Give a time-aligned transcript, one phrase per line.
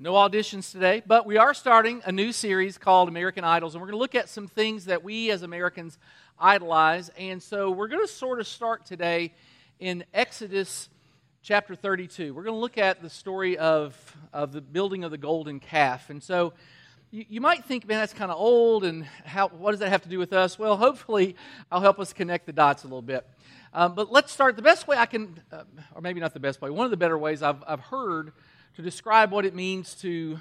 [0.00, 3.86] No auditions today, but we are starting a new series called American Idols, and we're
[3.86, 5.98] going to look at some things that we as Americans
[6.36, 7.12] idolize.
[7.16, 9.32] And so we're going to sort of start today
[9.78, 10.88] in Exodus
[11.42, 12.34] chapter 32.
[12.34, 13.96] We're going to look at the story of,
[14.32, 16.10] of the building of the golden calf.
[16.10, 16.54] And so
[17.12, 20.02] you, you might think, man, that's kind of old, and how, what does that have
[20.02, 20.58] to do with us?
[20.58, 21.36] Well, hopefully,
[21.70, 23.24] I'll help us connect the dots a little bit.
[23.72, 24.56] Um, but let's start.
[24.56, 25.62] The best way I can, uh,
[25.94, 28.32] or maybe not the best way, one of the better ways I've, I've heard
[28.74, 30.38] to describe what it means to,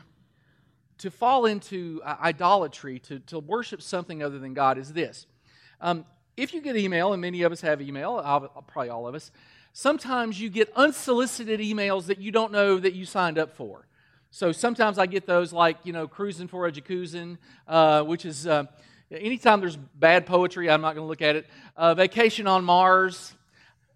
[0.97, 5.27] to fall into uh, idolatry, to, to worship something other than God, is this.
[5.79, 6.05] Um,
[6.35, 8.19] if you get email, and many of us have email,
[8.67, 9.31] probably all of us,
[9.71, 13.87] sometimes you get unsolicited emails that you don't know that you signed up for.
[14.31, 18.47] So sometimes I get those like, you know, cruising for a jacuzzi, uh, which is
[18.47, 18.63] uh,
[19.11, 21.45] anytime there's bad poetry, I'm not going to look at it.
[21.77, 23.35] Uh, vacation on Mars,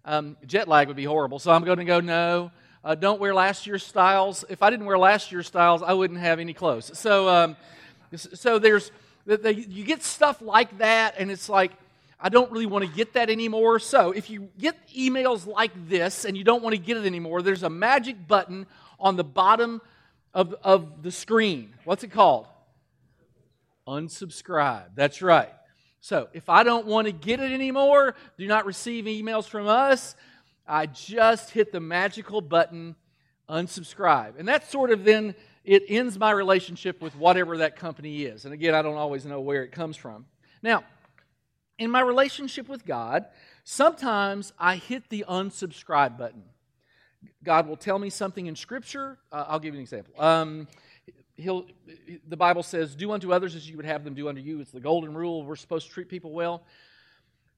[0.04, 2.52] um, jet lag would be horrible, so I'm going to go no.
[2.84, 4.44] Uh, don't wear last year's styles.
[4.48, 6.96] If I didn't wear last year's styles, I wouldn't have any clothes.
[6.98, 7.56] So, um,
[8.14, 8.90] so there's
[9.26, 11.72] you get stuff like that, and it's like
[12.20, 13.78] I don't really want to get that anymore.
[13.78, 17.42] So if you get emails like this and you don't want to get it anymore,
[17.42, 18.66] there's a magic button
[18.98, 19.80] on the bottom
[20.34, 21.74] of, of the screen.
[21.84, 22.46] What's it called?
[23.86, 24.96] Unsubscribe.
[24.96, 25.52] That's right.
[26.00, 30.16] So if I don't want to get it anymore, do not receive emails from us,
[30.68, 32.94] I just hit the magical button,
[33.48, 34.38] unsubscribe.
[34.38, 38.44] And that sort of then it ends my relationship with whatever that company is.
[38.44, 40.26] And again, I don't always know where it comes from.
[40.62, 40.84] Now,
[41.78, 43.26] in my relationship with God,
[43.64, 46.44] sometimes I hit the unsubscribe button.
[47.42, 49.18] God will tell me something in Scripture.
[49.32, 50.14] Uh, I'll give you an example.
[50.18, 50.68] Um,
[51.36, 51.66] he'll,
[52.26, 54.60] the Bible says, Do unto others as you would have them do unto you.
[54.60, 55.44] It's the golden rule.
[55.44, 56.62] We're supposed to treat people well.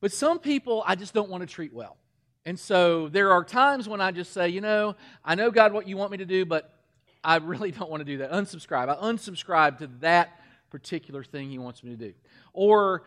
[0.00, 1.96] But some people I just don't want to treat well.
[2.46, 5.86] And so there are times when I just say, you know, I know, God, what
[5.86, 6.74] you want me to do, but
[7.22, 8.32] I really don't want to do that.
[8.32, 8.88] Unsubscribe.
[8.88, 12.14] I unsubscribe to that particular thing He wants me to do.
[12.52, 13.04] Or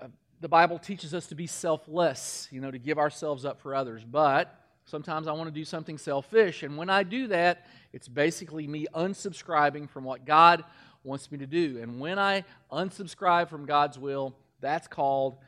[0.00, 0.08] uh,
[0.40, 4.04] the Bible teaches us to be selfless, you know, to give ourselves up for others.
[4.04, 6.62] But sometimes I want to do something selfish.
[6.62, 10.64] And when I do that, it's basically me unsubscribing from what God
[11.02, 11.78] wants me to do.
[11.80, 15.38] And when I unsubscribe from God's will, that's called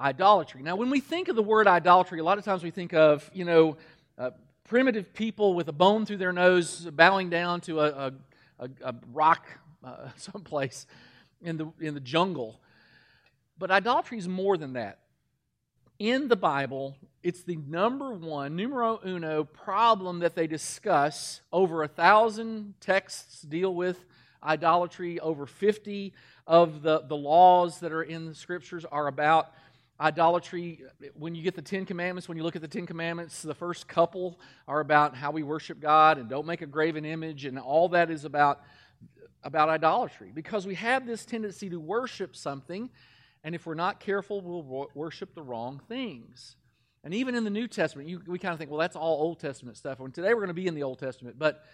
[0.00, 0.62] idolatry.
[0.62, 3.28] Now, when we think of the word idolatry, a lot of times we think of,
[3.32, 3.76] you know,
[4.16, 4.30] uh,
[4.64, 8.12] primitive people with a bone through their nose bowing down to a,
[8.58, 9.46] a, a rock
[9.82, 10.86] uh, someplace
[11.40, 12.60] in the, in the jungle.
[13.58, 14.98] But idolatry is more than that.
[15.98, 21.40] In the Bible, it's the number one, numero uno problem that they discuss.
[21.52, 24.04] Over a thousand texts deal with
[24.44, 25.18] idolatry.
[25.18, 26.12] Over 50
[26.46, 29.52] of the, the laws that are in the scriptures are about
[30.00, 33.54] idolatry when you get the ten commandments when you look at the ten commandments the
[33.54, 34.38] first couple
[34.68, 38.08] are about how we worship god and don't make a graven image and all that
[38.08, 38.60] is about
[39.42, 40.30] about idolatry.
[40.34, 42.90] Because we have this tendency to worship something
[43.44, 46.56] and if we're not careful we'll worship the wrong things.
[47.04, 49.40] And even in the new testament you, we kind of think well that's all old
[49.40, 51.64] testament stuff and today we're going to be in the old testament but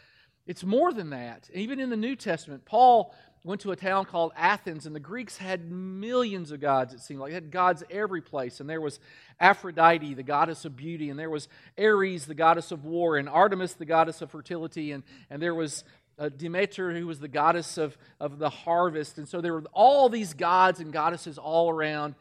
[0.46, 4.32] it's more than that even in the new testament paul went to a town called
[4.36, 7.30] Athens, and the Greeks had millions of gods, it seemed like.
[7.30, 8.58] They had gods every place.
[8.58, 8.98] And there was
[9.38, 13.74] Aphrodite, the goddess of beauty, and there was Ares, the goddess of war, and Artemis,
[13.74, 15.84] the goddess of fertility, and, and there was
[16.18, 19.18] uh, Demeter, who was the goddess of, of the harvest.
[19.18, 22.14] And so there were all these gods and goddesses all around.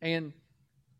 [0.00, 0.32] And,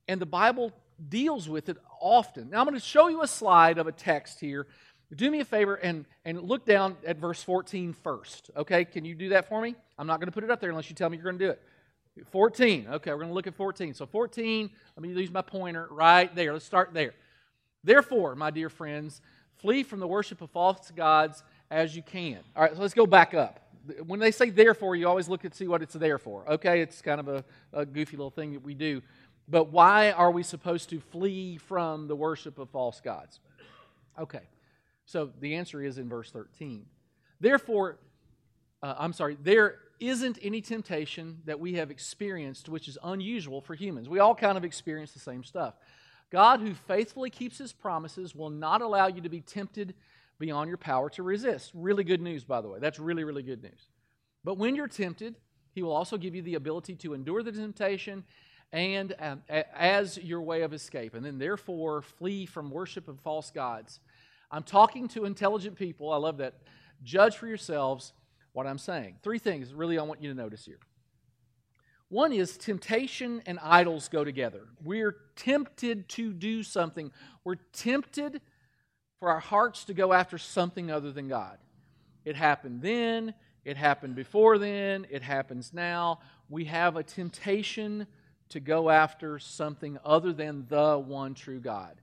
[0.09, 0.73] and the Bible
[1.09, 2.51] deals with it often.
[2.51, 4.67] Now, I'm going to show you a slide of a text here
[5.15, 8.51] do me a favor and, and look down at verse 14 first.
[8.57, 9.75] Okay, can you do that for me?
[9.99, 11.45] I'm not going to put it up there unless you tell me you're going to
[11.47, 11.63] do it.
[12.31, 12.87] 14.
[12.93, 13.95] Okay, we're going to look at 14.
[13.95, 16.53] So 14, let me use my pointer right there.
[16.53, 17.15] Let's start there.
[17.83, 19.21] Therefore, my dear friends,
[19.59, 22.39] flee from the worship of false gods as you can.
[22.55, 23.61] All right, so let's go back up.
[24.07, 26.49] When they say therefore, you always look and see what it's there for.
[26.49, 29.03] Okay, it's kind of a, a goofy little thing that we do.
[29.49, 33.41] But why are we supposed to flee from the worship of false gods?
[34.19, 34.43] Okay.
[35.11, 36.87] So the answer is in verse 13.
[37.41, 37.99] Therefore,
[38.81, 43.75] uh, I'm sorry, there isn't any temptation that we have experienced which is unusual for
[43.75, 44.09] humans.
[44.09, 45.75] We all kind of experience the same stuff.
[46.31, 49.95] God, who faithfully keeps his promises, will not allow you to be tempted
[50.39, 51.73] beyond your power to resist.
[51.75, 52.79] Really good news, by the way.
[52.79, 53.89] That's really, really good news.
[54.45, 55.35] But when you're tempted,
[55.73, 58.23] he will also give you the ability to endure the temptation
[58.73, 61.15] and um, as your way of escape.
[61.15, 63.99] And then, therefore, flee from worship of false gods.
[64.51, 66.13] I'm talking to intelligent people.
[66.13, 66.55] I love that.
[67.03, 68.13] Judge for yourselves
[68.53, 69.17] what I'm saying.
[69.23, 70.79] Three things really I want you to notice here.
[72.09, 74.67] One is temptation and idols go together.
[74.83, 77.13] We're tempted to do something.
[77.45, 78.41] We're tempted
[79.21, 81.59] for our hearts to go after something other than God.
[82.25, 86.19] It happened then, it happened before then, it happens now.
[86.49, 88.09] We have a temptation
[88.49, 92.01] to go after something other than the one true God.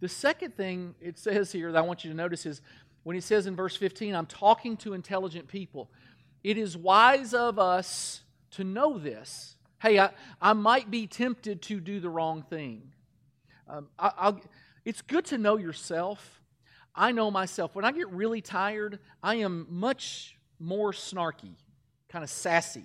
[0.00, 2.62] The second thing it says here that I want you to notice is
[3.02, 5.90] when he says in verse 15, I'm talking to intelligent people.
[6.42, 9.56] It is wise of us to know this.
[9.80, 10.10] Hey, I,
[10.40, 12.92] I might be tempted to do the wrong thing.
[13.68, 14.34] Um, I,
[14.84, 16.40] it's good to know yourself.
[16.94, 17.74] I know myself.
[17.74, 21.54] When I get really tired, I am much more snarky,
[22.08, 22.84] kind of sassy.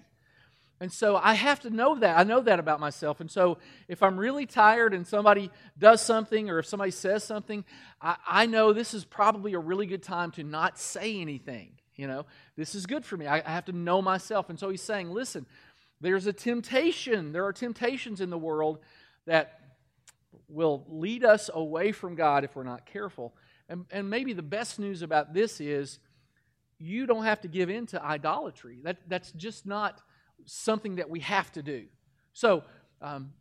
[0.82, 2.18] And so I have to know that.
[2.18, 3.22] I know that about myself.
[3.22, 3.58] And so
[3.88, 7.64] if I'm really tired and somebody does something or if somebody says something,
[8.02, 11.72] I, I know this is probably a really good time to not say anything.
[11.96, 12.26] You know,
[12.58, 13.26] this is good for me.
[13.26, 14.50] I, I have to know myself.
[14.50, 15.46] And so he's saying, listen,
[16.02, 17.32] there's a temptation.
[17.32, 18.80] There are temptations in the world
[19.26, 19.60] that
[20.50, 23.34] will lead us away from God if we're not careful.
[23.70, 26.00] And, and maybe the best news about this is
[26.78, 28.80] you don't have to give in to idolatry.
[28.84, 30.02] That, that's just not
[30.46, 31.86] something that we have to do.
[32.34, 32.64] So,
[33.02, 33.32] um,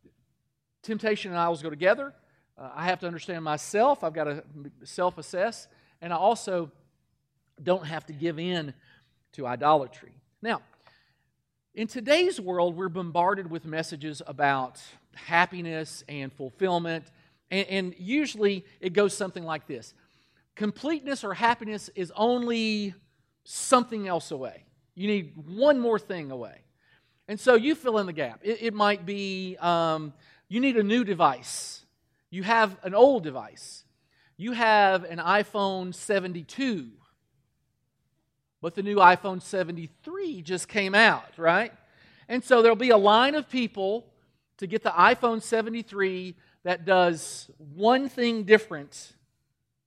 [0.82, 2.14] temptation and idols go together.
[2.56, 4.05] Uh, I have to understand myself.
[4.05, 4.44] I've got to
[4.85, 5.67] self assess.
[6.00, 6.70] And I also
[7.62, 8.75] don't have to give in
[9.32, 10.12] to idolatry.
[10.43, 10.62] Now,
[11.75, 14.81] in today's world, we're bombarded with messages about
[15.14, 17.06] happiness and fulfillment.
[17.50, 19.94] And, and usually it goes something like this
[20.55, 22.94] Completeness or happiness is only
[23.44, 24.64] something else away.
[24.94, 26.64] You need one more thing away.
[27.29, 28.41] And so you fill in the gap.
[28.43, 30.12] It, it might be um,
[30.49, 31.85] you need a new device,
[32.31, 33.85] you have an old device,
[34.37, 36.91] you have an iPhone 72,
[38.61, 41.73] but the new iPhone 73 just came out, right?
[42.29, 44.06] And so there'll be a line of people
[44.59, 49.15] to get the iPhone 73 that does one thing different,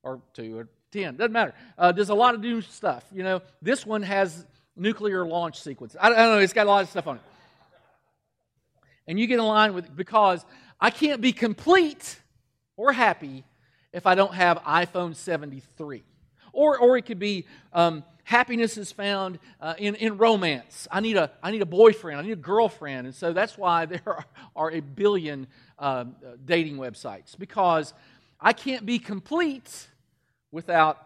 [0.04, 1.54] or two, or 10, doesn't matter.
[1.78, 3.04] Uh, does a lot of new stuff.
[3.12, 4.46] You know, this one has
[4.78, 5.96] nuclear launch sequence.
[6.00, 7.22] I, don't know, it's got a lot of stuff on it.
[9.08, 10.46] And you get in line with because
[10.80, 12.20] I can't be complete
[12.76, 13.44] or happy
[13.94, 16.04] if I don't have iPhone 73.
[16.54, 20.88] Or, or it could be um, happiness is found uh, in, in romance.
[20.92, 23.08] I need, a, I need a boyfriend, I need a girlfriend.
[23.08, 24.26] And so that's why there are,
[24.56, 25.48] are a billion
[25.80, 26.06] uh,
[26.44, 27.94] dating websites because
[28.40, 29.88] I can't be complete
[30.52, 30.98] without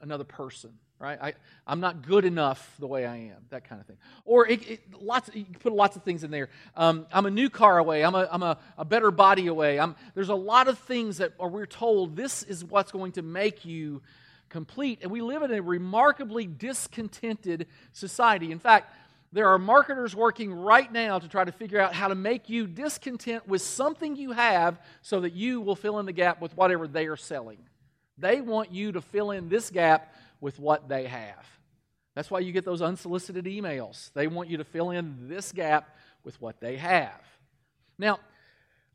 [0.00, 1.18] another person right?
[1.20, 1.34] I,
[1.66, 3.96] I'm not good enough the way I am, that kind of thing.
[4.24, 6.48] Or it, it, lots, you put lots of things in there.
[6.76, 8.04] Um, I'm a new car away.
[8.04, 9.80] I'm, a, I'm a, a better body away.
[9.80, 13.22] I'm, there's a lot of things that are, we're told this is what's going to
[13.22, 14.00] make you
[14.48, 15.00] complete.
[15.02, 18.52] And we live in a remarkably discontented society.
[18.52, 18.94] In fact,
[19.32, 22.68] there are marketers working right now to try to figure out how to make you
[22.68, 26.86] discontent with something you have so that you will fill in the gap with whatever
[26.86, 27.58] they are selling.
[28.18, 31.46] They want you to fill in this gap with what they have.
[32.14, 34.12] That's why you get those unsolicited emails.
[34.12, 37.22] They want you to fill in this gap with what they have.
[37.96, 38.18] Now,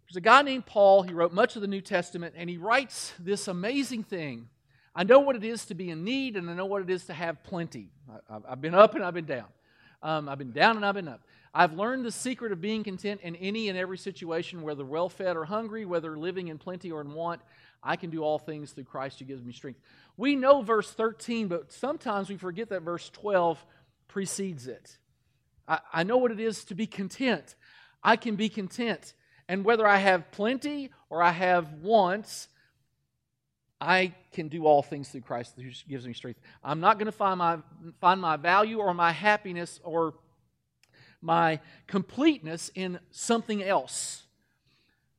[0.05, 1.01] there's a guy named Paul.
[1.01, 4.49] He wrote much of the New Testament, and he writes this amazing thing.
[4.93, 7.05] I know what it is to be in need, and I know what it is
[7.05, 7.89] to have plenty.
[8.29, 9.47] I've been up and I've been down.
[10.03, 11.21] Um, I've been down and I've been up.
[11.53, 15.35] I've learned the secret of being content in any and every situation, whether well fed
[15.35, 17.41] or hungry, whether living in plenty or in want.
[17.87, 19.79] I can do all things through Christ who gives me strength.
[20.17, 23.63] We know verse 13, but sometimes we forget that verse 12
[24.09, 24.97] precedes it.
[25.69, 27.55] I, I know what it is to be content.
[28.03, 29.13] I can be content.
[29.47, 32.49] And whether I have plenty or I have wants,
[33.79, 36.41] I can do all things through Christ who gives me strength.
[36.61, 37.59] I'm not going to find my,
[38.01, 40.13] find my value or my happiness or
[41.21, 44.23] my completeness in something else.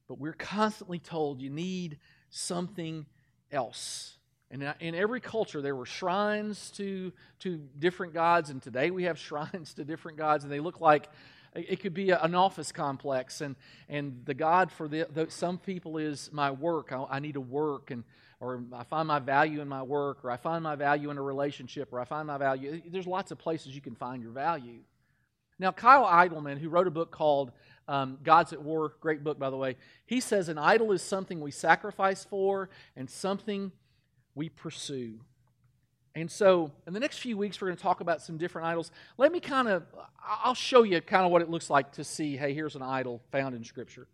[0.07, 1.99] But we're constantly told you need
[2.31, 3.07] something
[3.51, 4.17] else.
[4.51, 9.19] And in every culture, there were shrines to, to different gods, and today we have
[9.19, 11.09] shrines to different gods, and they look like
[11.55, 13.41] it could be an office complex.
[13.41, 13.57] And,
[13.89, 16.93] and the God for the, the some people is my work.
[16.93, 18.05] I, I need to work, and,
[18.41, 21.23] or I find my value in my work, or I find my value in a
[21.23, 22.81] relationship, or I find my value.
[22.87, 24.81] There's lots of places you can find your value.
[25.59, 27.51] Now, Kyle Idleman, who wrote a book called
[27.89, 29.77] um, God's at War, great book, by the way,
[30.07, 33.73] he says an idol is something we sacrifice for and something
[34.35, 35.21] we pursue.
[36.15, 38.91] And so, in the next few weeks, we're going to talk about some different idols.
[39.17, 39.85] Let me kind of,
[40.27, 43.23] I'll show you kind of what it looks like to see, hey, here's an idol
[43.31, 44.07] found in Scripture.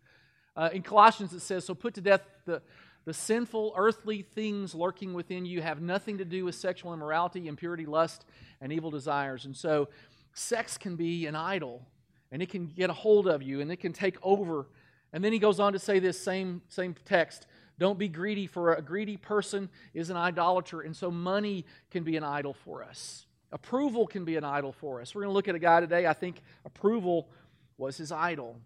[0.55, 2.61] Uh, in Colossians, it says, So put to death the,
[3.05, 7.85] the sinful earthly things lurking within you have nothing to do with sexual immorality, impurity,
[7.85, 8.25] lust,
[8.61, 9.45] and evil desires.
[9.45, 9.89] And so,
[10.33, 11.87] sex can be an idol,
[12.31, 14.67] and it can get a hold of you, and it can take over.
[15.13, 18.73] And then he goes on to say this same, same text don't be greedy, for
[18.73, 23.25] a greedy person is an idolater, and so money can be an idol for us.
[23.51, 25.13] Approval can be an idol for us.
[25.13, 27.29] We're going to look at a guy today, I think approval
[27.77, 28.59] was his idol.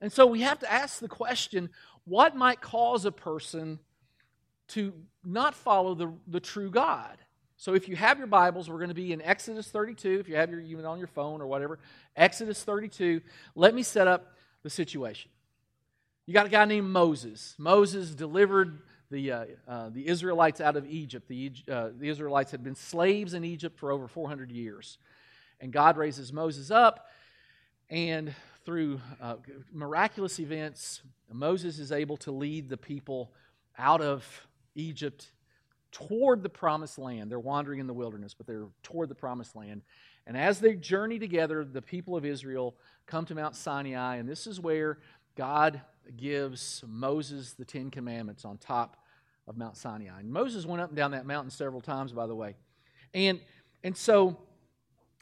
[0.00, 1.70] And so we have to ask the question
[2.04, 3.78] what might cause a person
[4.68, 7.18] to not follow the, the true God?
[7.60, 10.20] So if you have your Bibles, we're going to be in Exodus 32.
[10.20, 11.80] If you have your even on your phone or whatever,
[12.16, 13.20] Exodus 32.
[13.56, 15.32] Let me set up the situation.
[16.24, 17.56] You got a guy named Moses.
[17.58, 18.78] Moses delivered
[19.10, 21.26] the, uh, uh, the Israelites out of Egypt.
[21.26, 24.98] The, uh, the Israelites had been slaves in Egypt for over 400 years.
[25.60, 27.08] And God raises Moses up,
[27.90, 28.32] and
[28.64, 29.34] through uh,
[29.72, 33.32] miraculous events, Moses is able to lead the people
[33.76, 34.46] out of
[34.76, 35.32] Egypt
[35.92, 37.30] toward the promised land.
[37.30, 39.82] They're wandering in the wilderness, but they're toward the promised land.
[40.26, 42.76] And as they journey together, the people of Israel
[43.06, 44.98] come to Mount Sinai, and this is where
[45.36, 45.80] God
[46.16, 48.96] gives Moses the Ten Commandments on top
[49.46, 50.20] of Mount Sinai.
[50.20, 52.56] And Moses went up and down that mountain several times, by the way.
[53.14, 53.40] And,
[53.82, 54.36] and so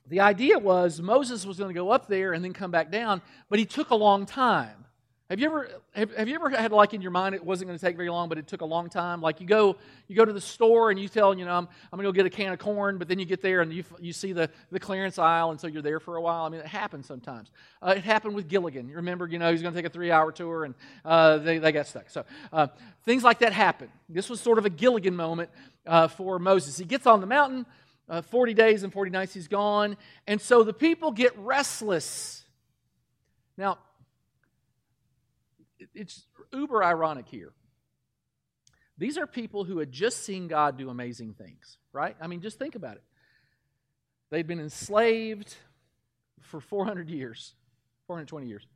[0.09, 3.23] the idea was Moses was going to go up there and then come back down,
[3.49, 4.86] but he took a long time.
[5.29, 7.77] Have you ever have, have you ever had like in your mind it wasn't going
[7.77, 9.21] to take very long, but it took a long time?
[9.21, 11.99] Like you go you go to the store and you tell you know I'm, I'm
[11.99, 13.83] going to go get a can of corn, but then you get there and you
[13.99, 16.45] you see the, the clearance aisle, and so you're there for a while.
[16.45, 17.51] I mean, it happens sometimes.
[17.83, 18.89] Uh, it happened with Gilligan.
[18.89, 21.59] You remember, you know, he's going to take a three hour tour, and uh, they
[21.59, 22.09] they got stuck.
[22.09, 22.69] So uh,
[23.05, 23.89] things like that happen.
[24.09, 25.51] This was sort of a Gilligan moment
[25.89, 26.79] uh, for Moses.
[26.79, 27.67] He gets on the mountain.
[28.09, 29.97] Uh, 40 days and 40 nights he's gone.
[30.29, 32.45] And so the people get restless.
[33.59, 33.79] Now,
[35.97, 37.53] it's uber ironic here.
[38.99, 42.17] These are people who had just seen God do amazing things, right?
[42.21, 43.03] I mean, just think about it.
[44.31, 45.55] They'd been enslaved
[46.43, 47.55] for 400 years,
[48.07, 48.67] 420 years.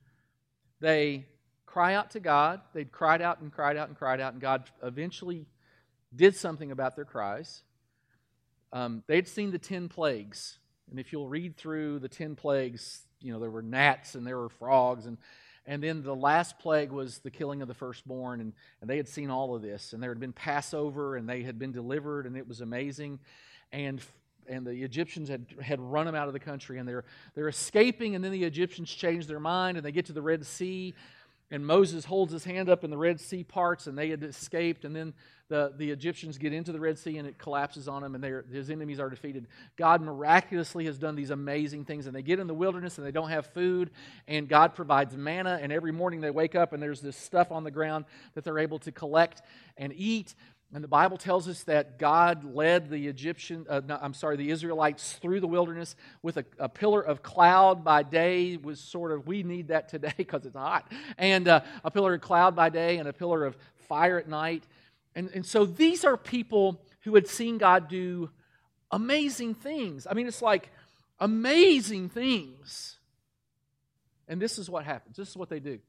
[0.81, 1.27] They
[1.67, 2.61] cry out to God.
[2.75, 5.47] They'd cried out and cried out and cried out, and God eventually
[6.15, 7.63] did something about their cries.
[8.73, 10.59] Um, they'd seen the 10 plagues.
[10.91, 14.39] And if you'll read through the 10 plagues, you know, there were gnats and there
[14.39, 15.19] were frogs and
[15.71, 19.07] and then the last plague was the killing of the firstborn, and, and they had
[19.07, 19.93] seen all of this.
[19.93, 23.21] And there had been Passover, and they had been delivered, and it was amazing.
[23.71, 24.03] And
[24.49, 27.05] and the Egyptians had, had run them out of the country, and they're,
[27.37, 30.45] they're escaping, and then the Egyptians change their mind, and they get to the Red
[30.45, 30.93] Sea,
[31.51, 34.85] and Moses holds his hand up, and the Red Sea parts, and they had escaped,
[34.85, 35.15] and then
[35.51, 38.71] the, the Egyptians get into the Red Sea and it collapses on them and his
[38.71, 39.49] enemies are defeated.
[39.77, 43.11] God miraculously has done these amazing things and they get in the wilderness and they
[43.11, 43.91] don't have food
[44.29, 47.65] and God provides manna and every morning they wake up and there's this stuff on
[47.65, 48.05] the ground
[48.35, 49.43] that they're able to collect
[49.77, 50.37] and eat.
[50.73, 54.51] And the Bible tells us that God led the Egyptian, uh, no, I'm sorry, the
[54.51, 58.57] Israelites through the wilderness with a, a, pillar of cloud by day.
[58.57, 62.21] Was sort of we need that today because it's hot, and uh, a pillar of
[62.21, 63.57] cloud by day and a pillar of
[63.89, 64.65] fire at night.
[65.17, 68.31] And, and so these are people who had seen God do
[68.93, 70.07] amazing things.
[70.09, 70.71] I mean, it's like
[71.19, 72.97] amazing things.
[74.29, 75.17] And this is what happens.
[75.17, 75.81] This is what they do.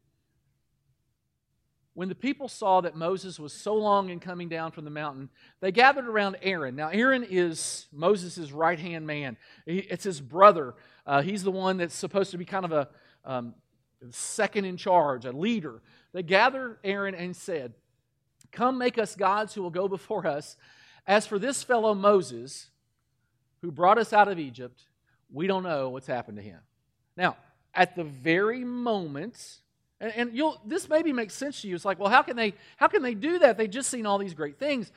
[1.94, 5.30] When the people saw that Moses was so long in coming down from the mountain,
[5.60, 6.76] they gathered around Aaron.
[6.76, 10.74] Now, Aaron is Moses' right hand man, it's his brother.
[11.06, 12.88] Uh, he's the one that's supposed to be kind of a
[13.26, 13.54] um,
[14.10, 15.82] second in charge, a leader.
[16.14, 17.74] They gathered Aaron and said,
[18.52, 20.58] Come make us gods who will go before us.
[21.08, 22.70] As for this fellow Moses,
[23.62, 24.82] who brought us out of Egypt,
[25.32, 26.60] we don't know what's happened to him.
[27.16, 27.38] Now,
[27.74, 29.61] at the very moment,
[30.02, 31.76] and, and you'll this maybe makes sense to you.
[31.76, 33.58] It's like, well, how can they how can they do that?
[33.58, 34.92] They've just seen all these great things.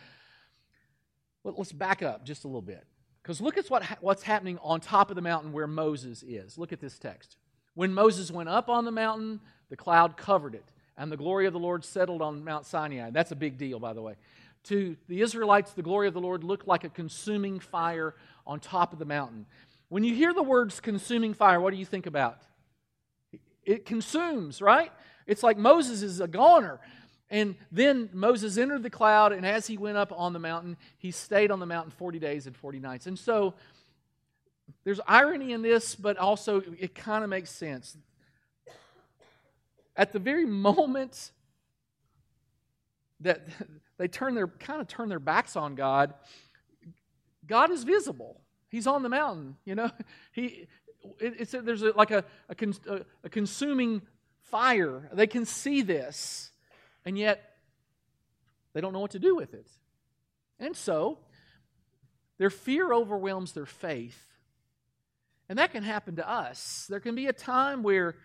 [1.45, 2.85] Well, let's back up just a little bit.
[3.23, 6.59] Because look at what, what's happening on top of the mountain where Moses is.
[6.59, 7.37] Look at this text.
[7.75, 10.65] When Moses went up on the mountain, the cloud covered it
[10.97, 13.11] and the glory of the Lord settled on Mount Sinai.
[13.11, 14.15] That's a big deal, by the way.
[14.65, 18.15] To the Israelites, the glory of the Lord looked like a consuming fire
[18.47, 19.47] on top of the mountain.
[19.89, 22.43] When you hear the words consuming fire, what do you think about?
[23.65, 24.93] It consumes, right?
[25.27, 26.81] It's like Moses is a goner.
[27.31, 31.11] And then Moses entered the cloud, and as he went up on the mountain, he
[31.11, 33.07] stayed on the mountain 40 days and 40 nights.
[33.07, 33.55] And so
[34.85, 37.97] there's irony in this, but also it kind of makes sense
[39.97, 41.31] at the very moment
[43.21, 43.47] that
[43.99, 46.15] they turn their kind of turn their backs on God,
[47.47, 48.41] God is visible.
[48.69, 49.57] He's on the mountain.
[49.65, 49.91] You know,
[50.33, 50.67] he
[51.19, 54.03] it, it's there's a, like a, a, a consuming
[54.43, 55.09] fire.
[55.13, 56.51] They can see this,
[57.05, 57.57] and yet
[58.73, 59.67] they don't know what to do with it.
[60.59, 61.19] And so
[62.39, 64.21] their fear overwhelms their faith.
[65.49, 66.87] And that can happen to us.
[66.89, 68.17] There can be a time where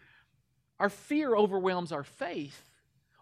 [0.79, 2.63] our fear overwhelms our faith.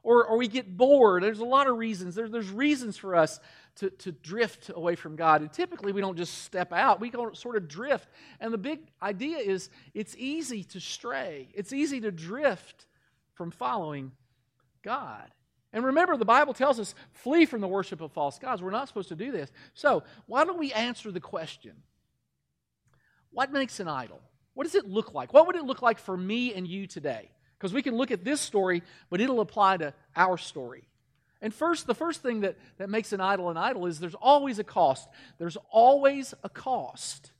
[0.03, 1.23] Or, or we get bored.
[1.23, 2.15] There's a lot of reasons.
[2.15, 3.39] There, there's reasons for us
[3.77, 5.41] to, to drift away from God.
[5.41, 8.07] And typically, we don't just step out, we sort of drift.
[8.39, 12.85] And the big idea is it's easy to stray, it's easy to drift
[13.35, 14.11] from following
[14.83, 15.29] God.
[15.73, 18.61] And remember, the Bible tells us flee from the worship of false gods.
[18.61, 19.51] We're not supposed to do this.
[19.73, 21.73] So, why don't we answer the question
[23.31, 24.21] what makes an idol?
[24.55, 25.33] What does it look like?
[25.33, 27.29] What would it look like for me and you today?
[27.57, 28.81] Because we can look at this story,
[29.11, 30.87] but it'll apply to our story.
[31.41, 34.59] And first, the first thing that, that makes an idol an idol is there's always
[34.59, 35.07] a cost.
[35.37, 37.31] There's always a cost.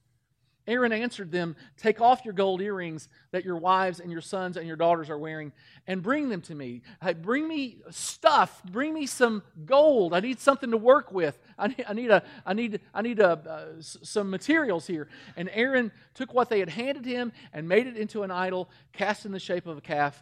[0.67, 4.67] Aaron answered them, Take off your gold earrings that your wives and your sons and
[4.67, 5.53] your daughters are wearing
[5.87, 6.81] and bring them to me.
[7.21, 8.61] Bring me stuff.
[8.69, 10.13] Bring me some gold.
[10.13, 11.39] I need something to work with.
[11.57, 15.07] I need, I need, a, I need, I need a, uh, some materials here.
[15.37, 19.25] And Aaron took what they had handed him and made it into an idol, cast
[19.25, 20.21] in the shape of a calf,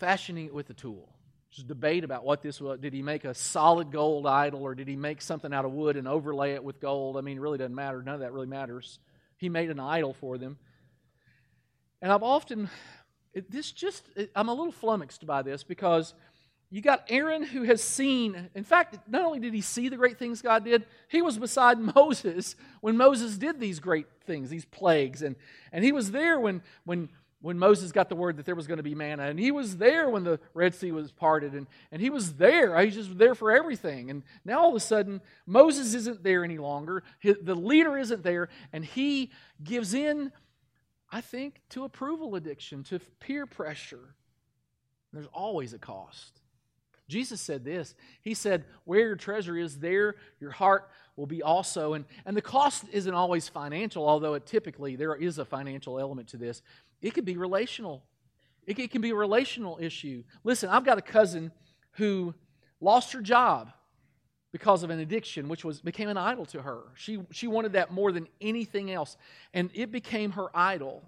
[0.00, 1.14] fashioning it with a tool.
[1.56, 2.78] There's debate about what this was.
[2.78, 5.96] Did he make a solid gold idol or did he make something out of wood
[5.96, 7.16] and overlay it with gold?
[7.16, 8.02] I mean, it really doesn't matter.
[8.02, 9.00] None of that really matters.
[9.36, 10.58] He made an idol for them.
[12.00, 12.70] And I've often,
[13.34, 16.14] it, this just, it, I'm a little flummoxed by this because
[16.70, 20.18] you got Aaron who has seen, in fact, not only did he see the great
[20.18, 25.22] things God did, he was beside Moses when Moses did these great things, these plagues.
[25.22, 25.34] And,
[25.72, 27.08] and he was there when, when
[27.40, 29.24] when Moses got the word that there was going to be manna.
[29.24, 31.54] And he was there when the Red Sea was parted.
[31.54, 32.78] And, and he was there.
[32.80, 34.10] He's just there for everything.
[34.10, 37.02] And now all of a sudden, Moses isn't there any longer.
[37.22, 38.50] the leader isn't there.
[38.72, 39.30] And he
[39.64, 40.32] gives in,
[41.10, 44.14] I think, to approval addiction, to peer pressure.
[45.12, 46.40] There's always a cost.
[47.08, 47.94] Jesus said this.
[48.22, 51.94] He said, Where your treasure is, there your heart will be also.
[51.94, 56.28] And, and the cost isn't always financial, although it typically there is a financial element
[56.28, 56.62] to this.
[57.00, 58.04] It could be relational.
[58.66, 60.24] It, it can be a relational issue.
[60.44, 61.52] Listen, I've got a cousin
[61.92, 62.34] who
[62.80, 63.72] lost her job
[64.52, 66.82] because of an addiction which was became an idol to her.
[66.94, 69.16] She she wanted that more than anything else
[69.54, 71.02] and it became her idol.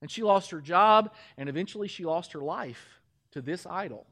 [0.00, 3.00] And she lost her job and eventually she lost her life
[3.32, 4.06] to this idol.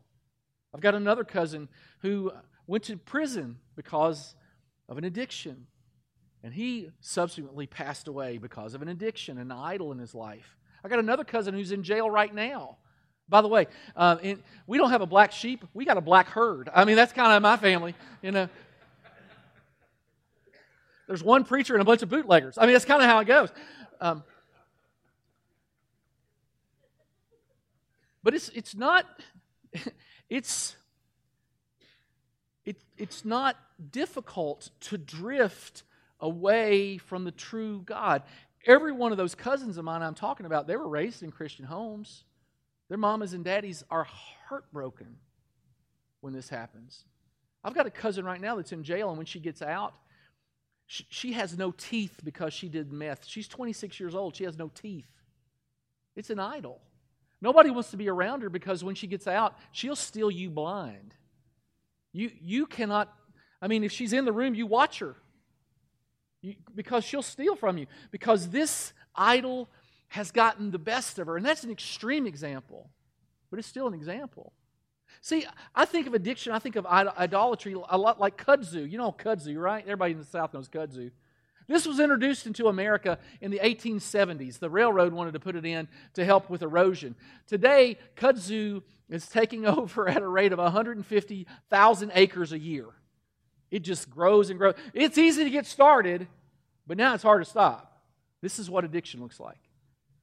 [0.74, 1.68] I've got another cousin
[2.00, 2.32] who
[2.66, 4.34] went to prison because
[4.88, 5.66] of an addiction.
[6.42, 10.56] And he subsequently passed away because of an addiction, an idol in his life.
[10.84, 12.76] I got another cousin who's in jail right now.
[13.28, 15.64] By the way, uh, in, we don't have a black sheep.
[15.72, 16.68] We got a black herd.
[16.74, 18.48] I mean, that's kind of my family, you know.
[21.06, 22.58] There's one preacher and a bunch of bootleggers.
[22.58, 23.50] I mean, that's kind of how it goes.
[24.00, 24.22] Um,
[28.22, 29.06] but it's it's not
[30.28, 30.76] it's
[32.64, 33.56] it, it's not
[33.90, 35.82] difficult to drift
[36.20, 38.22] away from the true God.
[38.66, 41.64] Every one of those cousins of mine I'm talking about, they were raised in Christian
[41.64, 42.24] homes.
[42.88, 44.04] Their mamas and daddies are
[44.48, 45.16] heartbroken
[46.20, 47.04] when this happens.
[47.64, 49.94] I've got a cousin right now that's in jail, and when she gets out,
[50.86, 53.26] she, she has no teeth because she did meth.
[53.26, 54.34] She's 26 years old.
[54.34, 55.08] She has no teeth.
[56.16, 56.80] It's an idol.
[57.40, 61.14] Nobody wants to be around her because when she gets out, she'll steal you blind.
[62.12, 63.12] You, you cannot,
[63.62, 65.16] I mean, if she's in the room, you watch her
[66.74, 67.86] because she'll steal from you.
[68.10, 69.68] Because this idol
[70.08, 71.36] has gotten the best of her.
[71.36, 72.90] And that's an extreme example,
[73.50, 74.52] but it's still an example.
[75.20, 78.90] See, I think of addiction, I think of idolatry a lot like kudzu.
[78.90, 79.82] You know kudzu, right?
[79.82, 81.10] Everybody in the South knows kudzu.
[81.68, 84.58] This was introduced into America in the 1870s.
[84.58, 87.14] The railroad wanted to put it in to help with erosion.
[87.46, 92.86] Today, kudzu is taking over at a rate of 150,000 acres a year.
[93.70, 94.74] It just grows and grows.
[94.94, 96.26] It's easy to get started,
[96.86, 98.02] but now it's hard to stop.
[98.42, 99.60] This is what addiction looks like.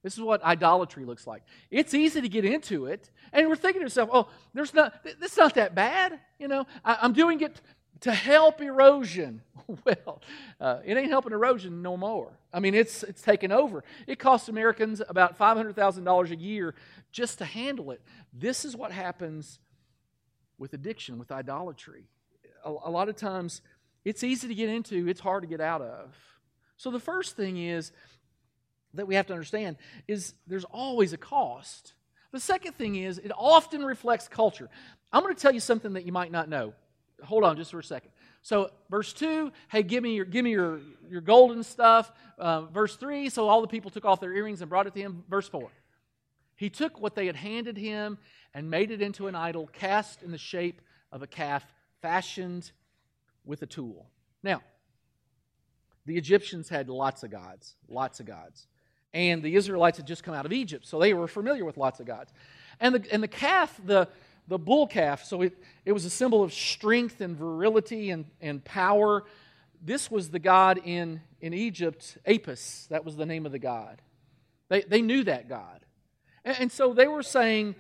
[0.04, 1.44] This is what idolatry looks like.
[1.72, 5.02] It's easy to get into it, and we're thinking to ourselves, "Oh, there's not.
[5.04, 7.60] It's not that bad." You know, I, am doing it
[8.02, 9.42] to help erosion.
[9.86, 10.22] well,
[10.62, 12.32] uh, it ain't helping erosion no more.
[12.54, 13.84] I mean, it's it's taken over.
[14.06, 16.76] It costs Americans about five hundred thousand dollars a year
[17.12, 18.02] just to handle it.
[18.32, 19.60] This is what happens
[20.58, 22.06] with addiction, with idolatry.
[22.68, 23.62] A, a lot of times,
[24.06, 25.08] it's easy to get into.
[25.08, 26.16] It's hard to get out of.
[26.78, 27.92] So the first thing is
[28.94, 29.78] that we have to understand
[30.08, 31.94] is there's always a cost.
[32.32, 34.70] The second thing is it often reflects culture.
[35.12, 36.74] I'm going to tell you something that you might not know
[37.24, 38.12] hold on just for a second.
[38.42, 42.12] So, verse 2, hey, give me your, give me your, your golden stuff.
[42.38, 45.00] Uh, verse 3, so all the people took off their earrings and brought it to
[45.00, 45.24] him.
[45.30, 45.70] Verse 4,
[46.56, 48.18] he took what they had handed him
[48.54, 51.66] and made it into an idol cast in the shape of a calf,
[52.02, 52.72] fashioned
[53.46, 54.08] with a tool.
[54.44, 54.62] Now,
[56.06, 58.68] the Egyptians had lots of gods, lots of gods.
[59.14, 62.00] And the Israelites had just come out of Egypt, so they were familiar with lots
[62.00, 62.32] of gods.
[62.80, 64.08] And the, and the calf, the,
[64.48, 65.24] the bull calf.
[65.24, 69.24] So it, it was a symbol of strength and virility and, and power.
[69.84, 72.88] This was the god in, in Egypt, Apis.
[72.90, 74.02] That was the name of the god.
[74.70, 75.86] They, they knew that God.
[76.44, 77.76] And, and so they were saying,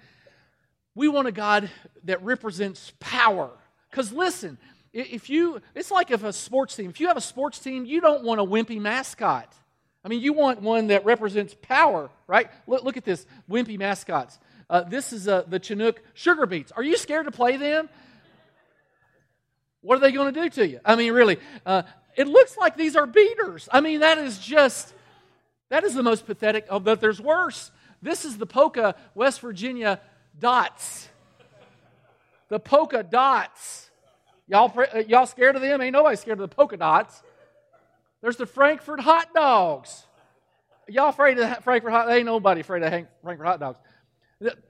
[0.95, 1.69] we want a God
[2.05, 3.51] that represents power.
[3.89, 4.57] Because listen,
[4.93, 8.01] if you, it's like if a sports team, if you have a sports team, you
[8.01, 9.53] don't want a wimpy mascot.
[10.03, 12.49] I mean, you want one that represents power, right?
[12.65, 14.39] Look, look at this wimpy mascots.
[14.69, 16.71] Uh, this is uh, the Chinook Sugar Beets.
[16.71, 17.89] Are you scared to play them?
[19.81, 20.79] What are they going to do to you?
[20.83, 21.83] I mean, really, uh,
[22.15, 23.69] it looks like these are beaters.
[23.71, 24.93] I mean, that is just,
[25.69, 26.65] that is the most pathetic.
[26.69, 27.71] Oh, but there's worse.
[28.01, 29.99] This is the Poca, West Virginia
[30.37, 31.09] dots.
[32.49, 33.89] The polka dots.
[34.47, 35.81] Y'all, uh, y'all scared of them?
[35.81, 37.21] Ain't nobody scared of the polka dots.
[38.21, 40.05] There's the Frankfort hot dogs.
[40.87, 42.09] Y'all afraid of Frankfort hot?
[42.09, 43.79] Ain't nobody afraid of Frankfort hot dogs.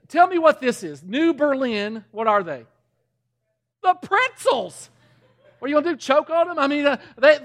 [0.08, 1.02] Tell me what this is.
[1.02, 2.04] New Berlin.
[2.10, 2.64] What are they?
[3.82, 4.90] The pretzels.
[5.58, 5.96] What are you going to do?
[5.96, 6.58] Choke on them?
[6.58, 7.38] I mean, uh, they,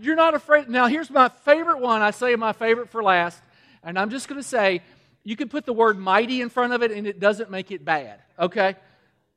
[0.00, 0.68] you're not afraid.
[0.68, 2.02] Now, here's my favorite one.
[2.02, 3.40] I say my favorite for last.
[3.82, 4.82] And I'm just going to say
[5.24, 7.84] you can put the word mighty in front of it and it doesn't make it
[7.84, 8.76] bad, okay?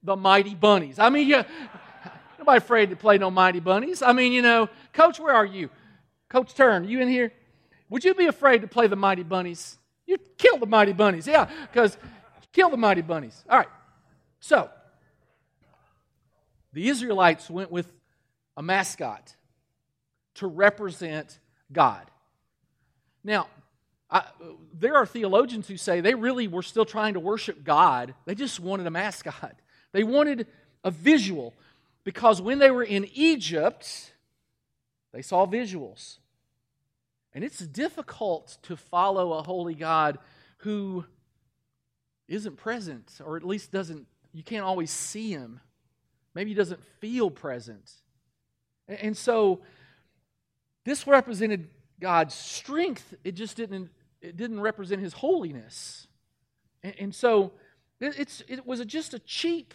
[0.04, 1.00] The mighty bunnies.
[1.00, 1.44] I mean, you,
[2.40, 4.02] nobody afraid to play no mighty bunnies.
[4.02, 5.70] I mean, you know, Coach, where are you?
[6.30, 7.32] Coach Turn, you in here?
[7.90, 9.78] Would you be afraid to play the mighty bunnies?
[10.06, 11.98] You'd kill the mighty bunnies, yeah, because
[12.54, 13.44] kill the mighty bunnies.
[13.50, 13.68] All right.
[14.40, 14.70] So,
[16.74, 17.92] the Israelites went with
[18.56, 19.36] a mascot
[20.36, 21.40] to represent
[21.72, 22.10] God.
[23.24, 23.48] Now,
[24.10, 24.24] I,
[24.74, 28.14] there are theologians who say they really were still trying to worship God.
[28.26, 29.56] They just wanted a mascot.
[29.92, 30.48] They wanted
[30.84, 31.54] a visual
[32.04, 34.14] because when they were in Egypt,
[35.12, 36.18] they saw visuals.
[37.34, 40.18] And it's difficult to follow a holy God
[40.60, 41.06] who
[42.28, 45.60] isn't present, or at least doesn't, you can't always see him.
[46.34, 47.92] Maybe he doesn't feel present.
[48.88, 49.62] And so
[50.84, 51.68] this represented
[52.00, 53.14] God's strength.
[53.24, 53.90] It just didn't,
[54.22, 56.08] it didn't represent his holiness.
[56.84, 57.52] And, and so
[58.00, 59.74] it's, it was just a cheap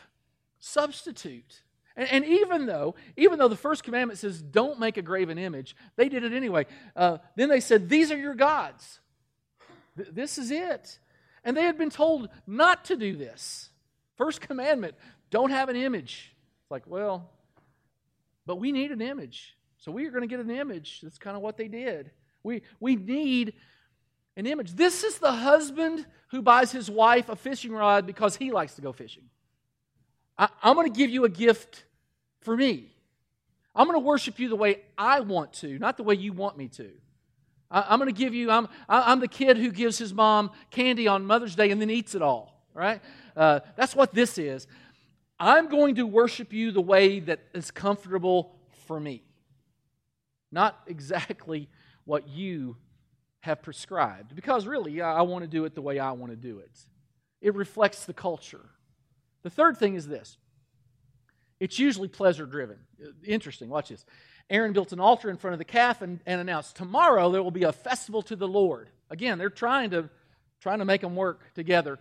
[0.59, 1.63] substitute.
[1.97, 5.77] And, and, even though, even though the first commandment says, don't make a graven image,
[5.97, 6.67] they did it anyway.
[6.97, 9.01] Uh, then they said, these are your gods.
[9.97, 10.99] Th- this is it.
[11.45, 13.69] And they had been told not to do this.
[14.17, 14.95] First commandment,
[15.31, 16.35] don't have an image.
[16.63, 17.31] It's like, well,
[18.47, 19.57] but we need an image.
[19.79, 21.01] So we are going to get an image.
[21.03, 22.11] That's kind of what they did.
[22.43, 23.55] We, we need
[24.37, 24.73] an image.
[24.73, 28.83] This is the husband who buys his wife a fishing rod because he likes to
[28.83, 29.25] go fishing.
[30.39, 31.85] I, I'm going to give you a gift
[32.41, 32.91] for me.
[33.75, 36.57] I'm going to worship you the way I want to, not the way you want
[36.57, 36.91] me to.
[37.71, 41.09] I, am going to give you, I'm, I'm the kid who gives his mom candy
[41.09, 43.01] on Mother's Day and then eats it all, right?
[43.35, 44.67] Uh, that's what this is.
[45.41, 48.55] I'm going to worship you the way that is comfortable
[48.87, 49.23] for me,
[50.51, 51.69] not exactly
[52.05, 52.77] what you
[53.43, 54.35] have prescribed.
[54.35, 56.71] Because really, I want to do it the way I want to do it.
[57.41, 58.65] It reflects the culture.
[59.43, 60.39] The third thing is this
[61.61, 62.79] it's usually pleasure driven.
[63.25, 64.05] Interesting, watch this.
[64.51, 67.53] Aaron built an altar in front of the calf and, and announced, Tomorrow there will
[67.53, 68.91] be a festival to the Lord.
[69.11, 70.11] Again, they're trying to,
[70.61, 71.99] trying to make them work together.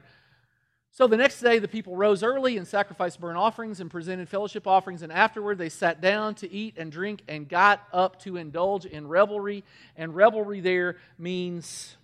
[0.94, 4.68] So the next day, the people rose early and sacrificed burnt offerings and presented fellowship
[4.68, 8.86] offerings, and afterward they sat down to eat and drink and got up to indulge
[8.86, 9.64] in revelry.
[9.96, 11.96] And revelry there means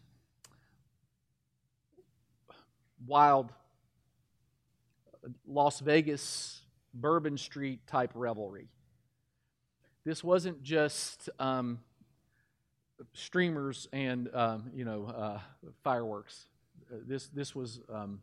[3.06, 3.52] wild
[5.46, 6.62] Las Vegas,
[6.94, 8.70] Bourbon Street type revelry.
[10.06, 11.80] This wasn't just um,
[13.12, 15.40] streamers and um, you know uh,
[15.84, 16.46] fireworks.
[17.06, 18.22] This this was um,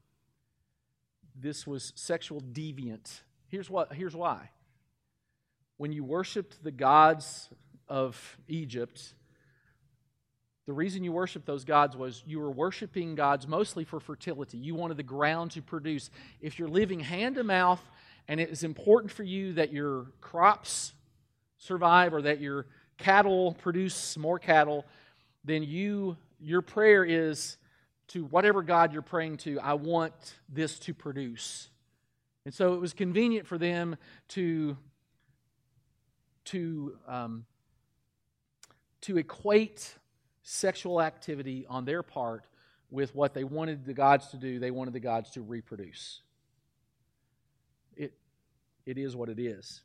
[1.35, 3.21] this was sexual deviant.
[3.49, 4.51] Here's, what, here's why.
[5.77, 7.49] When you worshiped the gods
[7.89, 9.15] of Egypt,
[10.67, 14.57] the reason you worshiped those gods was you were worshiping gods mostly for fertility.
[14.57, 16.11] You wanted the ground to produce.
[16.41, 17.83] If you're living hand to mouth
[18.29, 20.95] and it is important for you that your crops
[21.59, 22.67] survive or that your
[22.97, 24.87] cattle produce more cattle,
[25.45, 27.57] then you your prayer is
[28.09, 30.13] to whatever God you're praying to, I want
[30.49, 31.69] this to produce.
[32.45, 33.97] And so it was convenient for them
[34.29, 34.77] to,
[36.47, 37.47] to, um,
[39.03, 39.95] to equate
[40.43, 42.45] sexual activity on their part
[42.91, 44.59] with what they wanted the gods to do.
[44.59, 46.21] They wanted the gods to reproduce.
[47.97, 48.13] It,
[48.85, 49.81] it is what it is.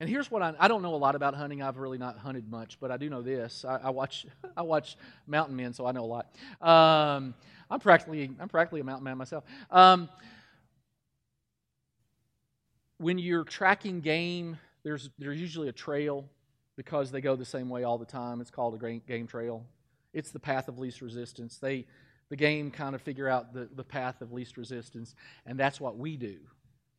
[0.00, 1.60] And here's what I, I don't know a lot about hunting.
[1.60, 3.64] I've really not hunted much, but I do know this.
[3.64, 6.34] I, I watch I watch mountain men, so I know a lot.
[6.60, 7.34] Um,
[7.70, 9.44] I'm practically I'm practically a mountain man myself.
[9.70, 10.08] Um,
[12.98, 16.28] when you're tracking game, there's, there's usually a trail
[16.76, 18.40] because they go the same way all the time.
[18.40, 19.64] It's called a game trail.
[20.12, 21.58] It's the path of least resistance.
[21.58, 21.86] They,
[22.28, 25.14] the game kind of figure out the, the path of least resistance,
[25.46, 26.38] and that's what we do.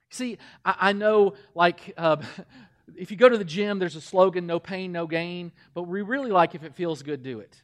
[0.09, 2.17] See, I, I know, like, uh,
[2.97, 6.02] if you go to the gym, there's a slogan, no pain, no gain, but we
[6.02, 7.62] really like if it feels good, do it.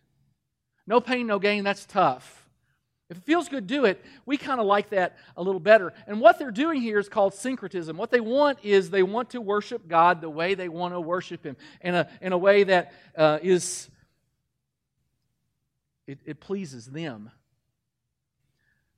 [0.88, 2.48] No pain, no gain, that's tough.
[3.10, 4.04] If it feels good, do it.
[4.26, 5.94] We kind of like that a little better.
[6.08, 7.98] And what they're doing here is called syncretism.
[7.98, 11.46] What they want is they want to worship God the way they want to worship
[11.46, 13.90] Him, in a, in a way that uh, is
[16.08, 17.32] it, it pleases them.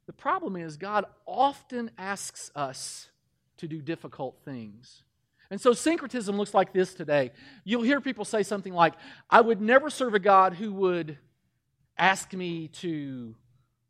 [0.05, 3.09] The problem is, God often asks us
[3.57, 5.03] to do difficult things.
[5.49, 7.31] And so syncretism looks like this today.
[7.63, 8.93] You'll hear people say something like,
[9.29, 11.17] I would never serve a God who would
[11.97, 13.35] ask me to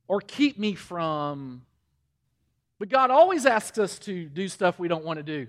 [0.07, 1.63] or keep me from.
[2.79, 5.47] But God always asks us to do stuff we don't want to do.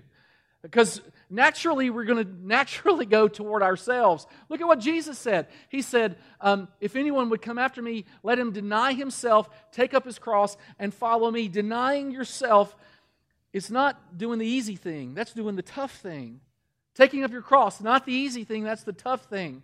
[0.61, 4.27] Because naturally, we're going to naturally go toward ourselves.
[4.49, 5.47] Look at what Jesus said.
[5.69, 10.05] He said, um, If anyone would come after me, let him deny himself, take up
[10.05, 11.47] his cross, and follow me.
[11.47, 12.75] Denying yourself
[13.53, 16.41] is not doing the easy thing, that's doing the tough thing.
[16.93, 19.63] Taking up your cross, not the easy thing, that's the tough thing.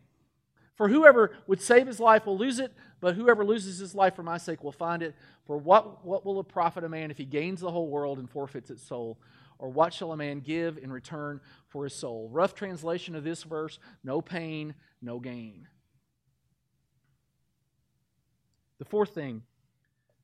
[0.76, 4.24] For whoever would save his life will lose it, but whoever loses his life for
[4.24, 5.16] my sake will find it.
[5.46, 8.30] For what, what will it profit a man if he gains the whole world and
[8.30, 9.18] forfeits its soul?
[9.58, 12.30] Or what shall a man give in return for his soul?
[12.30, 15.68] Rough translation of this verse no pain, no gain.
[18.80, 19.44] The fourth thing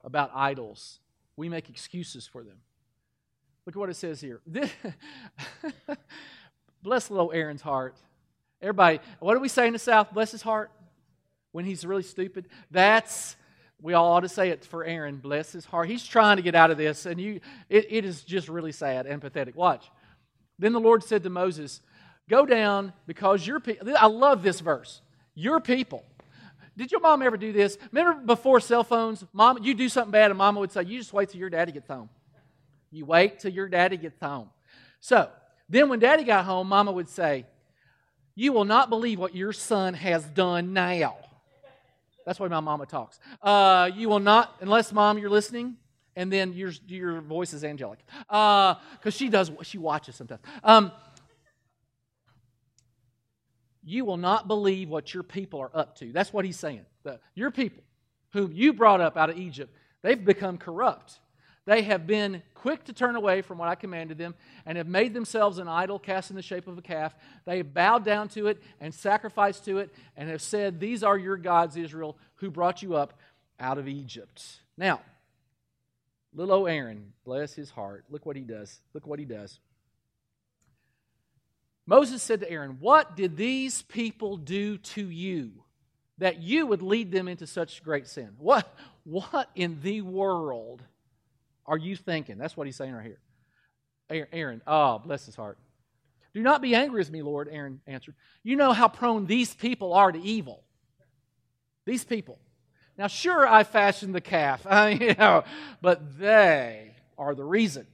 [0.04, 1.00] about idols,
[1.38, 2.58] we make excuses for them.
[3.66, 4.42] Look at what it says here.
[6.84, 7.96] Bless little Aaron's heart.
[8.62, 10.14] Everybody, what do we say in the South?
[10.14, 10.72] Bless his heart
[11.52, 12.48] when he's really stupid.
[12.70, 13.36] That's
[13.82, 15.18] we all ought to say it for Aaron.
[15.18, 15.90] Bless his heart.
[15.90, 19.08] He's trying to get out of this, and you it, it is just really sad
[19.08, 19.56] and pathetic.
[19.56, 19.90] Watch.
[20.60, 21.82] Then the Lord said to Moses,
[22.30, 25.02] Go down because your people I love this verse.
[25.34, 26.06] Your people.
[26.78, 27.78] Did your mom ever do this?
[27.92, 31.14] Remember before cell phones, mom, you do something bad, and mama would say, You just
[31.14, 32.10] wait till your daddy gets home.
[32.92, 34.50] You wait till your daddy gets home.
[35.00, 35.30] So
[35.70, 37.46] then when daddy got home, mama would say,
[38.36, 41.16] You will not believe what your son has done now.
[42.26, 43.20] That's why my mama talks.
[43.42, 45.78] Uh, you will not, unless mom, you're listening,
[46.16, 48.00] and then your, your voice is angelic.
[48.28, 50.42] Because uh, she does, she watches sometimes.
[50.64, 50.92] Um,
[53.84, 56.12] you will not believe what your people are up to.
[56.12, 56.86] That's what he's saying.
[57.04, 57.84] The, your people,
[58.34, 61.20] whom you brought up out of Egypt, they've become corrupt.
[61.66, 64.34] They have been quick to turn away from what I commanded them
[64.66, 67.16] and have made themselves an idol cast in the shape of a calf.
[67.46, 71.18] They have bowed down to it and sacrificed to it and have said, These are
[71.18, 73.14] your gods, Israel, who brought you up
[73.60, 74.44] out of Egypt.
[74.76, 75.02] Now,
[76.34, 78.80] little old Aaron, bless his heart, look what he does.
[78.94, 79.60] Look what he does.
[81.86, 85.52] Moses said to Aaron, What did these people do to you
[86.18, 88.30] that you would lead them into such great sin?
[88.38, 90.84] What, what in the world
[91.66, 92.38] are you thinking?
[92.38, 94.28] That's what he's saying right here.
[94.34, 95.58] Aaron, oh, bless his heart.
[96.34, 98.16] Do not be angry with me, Lord, Aaron answered.
[98.44, 100.64] You know how prone these people are to evil.
[101.86, 102.40] These people.
[102.98, 104.66] Now, sure, I fashioned the calf,
[105.00, 105.44] you know,
[105.82, 107.88] but they are the reason.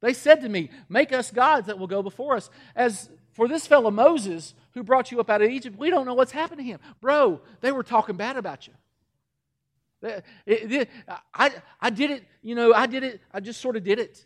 [0.00, 2.50] They said to me, Make us gods that will go before us.
[2.74, 6.14] As for this fellow Moses, who brought you up out of Egypt, we don't know
[6.14, 6.80] what's happened to him.
[7.00, 8.72] Bro, they were talking bad about you.
[10.02, 10.88] It, it,
[11.34, 14.24] I, I did it, you know, I did it, I just sort of did it.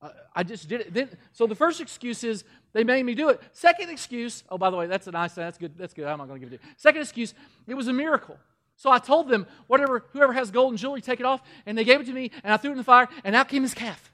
[0.00, 0.92] Uh, I just did it.
[0.92, 3.40] Then, so the first excuse is they made me do it.
[3.52, 6.06] Second excuse, oh, by the way, that's a nice, that's good, that's good.
[6.06, 6.72] I'm not going to give it to you.
[6.76, 7.34] Second excuse,
[7.66, 8.36] it was a miracle.
[8.76, 11.40] So I told them, whatever, whoever has gold and jewelry, take it off.
[11.66, 13.48] And they gave it to me, and I threw it in the fire, and out
[13.48, 14.10] came his calf.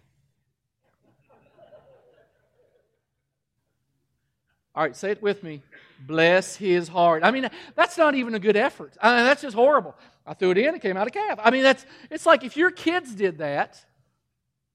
[4.74, 5.62] All right, say it with me.
[6.06, 7.24] Bless his heart.
[7.24, 8.96] I mean, that's not even a good effort.
[9.02, 9.96] I mean, that's just horrible.
[10.28, 11.40] I threw it in, it came out a calf.
[11.42, 13.82] I mean, that's it's like if your kids did that.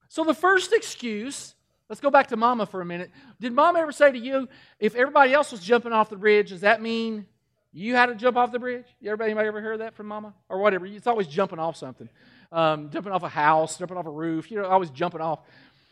[0.09, 1.55] So the first excuse,
[1.89, 3.11] let's go back to mama for a minute.
[3.39, 4.47] Did mom ever say to you,
[4.79, 7.25] if everybody else was jumping off the bridge, does that mean
[7.71, 8.85] you had to jump off the bridge?
[9.03, 10.33] Everybody anybody ever heard that from mama?
[10.49, 10.85] Or whatever.
[10.85, 12.09] It's always jumping off something.
[12.51, 15.39] Um, jumping off a house, jumping off a roof, you know, always jumping off.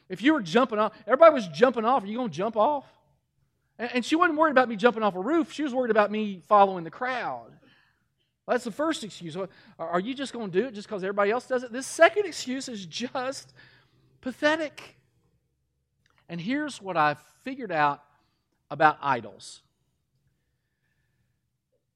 [0.09, 2.85] If you were jumping off, everybody was jumping off, are you to jump off?
[3.79, 5.51] And, and she wasn't worried about me jumping off a roof.
[5.51, 7.51] She was worried about me following the crowd.
[8.47, 9.37] That's the first excuse.
[9.79, 11.71] Are you just going to do it just because everybody else does it?
[11.71, 13.53] This second excuse is just
[14.19, 14.97] pathetic.
[16.27, 18.03] And here's what I've figured out
[18.69, 19.61] about idols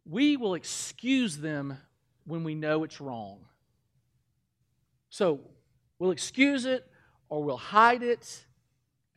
[0.08, 1.78] we will excuse them
[2.26, 3.40] when we know it's wrong.
[5.10, 5.40] So
[5.98, 6.86] we'll excuse it
[7.28, 8.46] or we'll hide it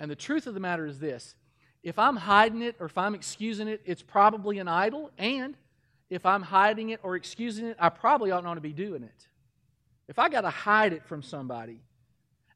[0.00, 1.34] And the truth of the matter is this
[1.82, 5.10] if I'm hiding it or if I'm excusing it, it's probably an idol.
[5.18, 5.56] And
[6.10, 9.28] if I'm hiding it or excusing it, I probably ought not to be doing it.
[10.08, 11.80] If I got to hide it from somebody,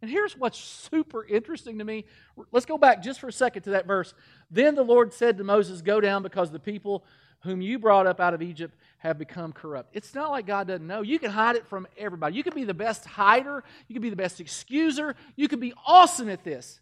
[0.01, 2.05] and here's what's super interesting to me.
[2.51, 4.15] Let's go back just for a second to that verse.
[4.51, 7.05] Then the Lord said to Moses, Go down because the people
[7.43, 9.91] whom you brought up out of Egypt have become corrupt.
[9.93, 11.03] It's not like God doesn't know.
[11.03, 12.35] You can hide it from everybody.
[12.35, 15.73] You can be the best hider, you can be the best excuser, you can be
[15.87, 16.81] awesome at this.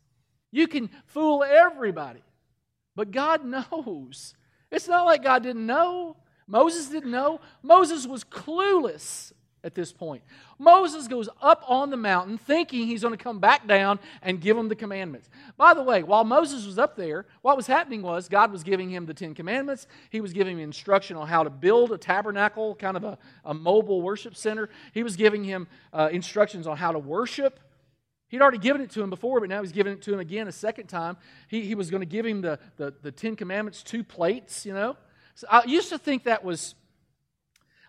[0.50, 2.22] You can fool everybody.
[2.96, 4.34] But God knows.
[4.70, 6.16] It's not like God didn't know.
[6.50, 7.40] Moses didn't know.
[7.62, 9.32] Moses was clueless
[9.62, 10.22] at this point.
[10.58, 14.56] Moses goes up on the mountain thinking he's going to come back down and give
[14.56, 15.28] them the commandments.
[15.56, 18.90] By the way, while Moses was up there, what was happening was God was giving
[18.90, 19.86] him the Ten Commandments.
[20.10, 23.54] He was giving him instruction on how to build a tabernacle, kind of a, a
[23.54, 24.70] mobile worship center.
[24.92, 27.60] He was giving him uh, instructions on how to worship.
[28.28, 30.48] He'd already given it to him before, but now he's giving it to him again
[30.48, 31.16] a second time.
[31.48, 34.72] He, he was going to give him the, the, the Ten Commandments, two plates, you
[34.72, 34.96] know.
[35.40, 36.74] So I used to think that was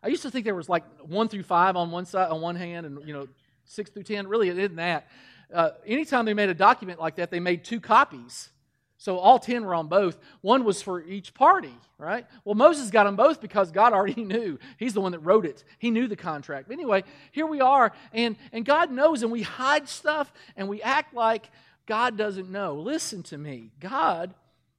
[0.02, 2.56] I used to think there was like one through five on one side, on one
[2.56, 3.28] hand, and you know
[3.66, 4.26] six through ten.
[4.30, 5.10] Really, it isn't that.
[5.54, 8.52] Uh, anytime they made a document like that, they made two copies.
[8.98, 10.18] So all ten were on both.
[10.40, 12.26] One was for each party, right?
[12.46, 14.58] Well, Moses got them both because God already knew.
[14.78, 15.66] He's the one that wrote it.
[15.78, 16.70] He knew the contract.
[16.70, 20.82] But anyway, here we are, and and God knows, and we hide stuff, and we
[20.82, 21.50] act like
[21.86, 22.76] God doesn't know.
[22.76, 24.34] Listen to me, God.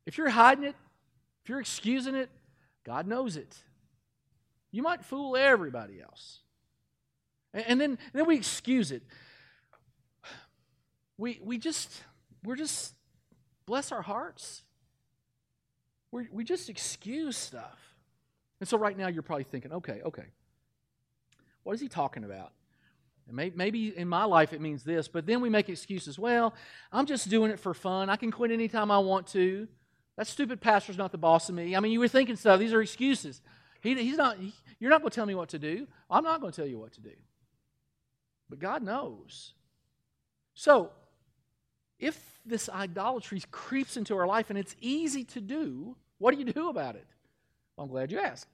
[0.07, 0.75] If you're hiding it,
[1.43, 2.31] if you're excusing it,
[2.85, 3.57] God knows it.
[4.71, 6.41] You might fool everybody else.
[7.55, 9.03] And then, and then we excuse it.
[11.19, 12.03] We, we just,
[12.43, 12.95] we're just,
[13.67, 14.63] bless our hearts.
[16.11, 17.79] we we just excuse stuff.
[18.61, 20.27] And so right now you're probably thinking, okay, okay,
[21.65, 22.53] what is he talking about?
[23.31, 26.19] Maybe in my life it means this, but then we make excuses.
[26.19, 26.55] Well,
[26.93, 28.11] I'm just doing it for fun.
[28.11, 29.69] I can quit anytime I want to.
[30.17, 31.75] That stupid pastor's not the boss of me.
[31.75, 32.61] I mean, you were thinking stuff.
[32.61, 33.41] These are excuses.
[33.81, 35.87] He, he's not, he, you're not going to tell me what to do.
[36.11, 37.15] I'm not going to tell you what to do.
[38.49, 39.55] But God knows.
[40.55, 40.91] So,
[41.99, 46.53] if this idolatry creeps into our life and it's easy to do, what do you
[46.53, 47.07] do about it?
[47.77, 48.49] Well, I'm glad you asked.